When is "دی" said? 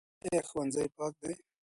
1.21-1.33